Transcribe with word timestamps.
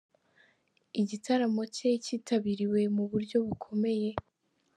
Igitaramo 1.01 1.61
cye 1.75 1.89
cyitabiriwe 2.03 2.79
mu 2.95 3.03
buryo 3.11 3.37
bukomeye. 3.47 4.09